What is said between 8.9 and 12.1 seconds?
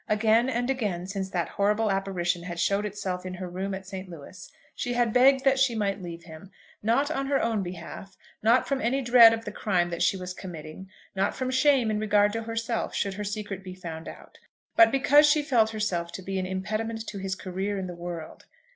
dread of the crime that she was committing, not from shame in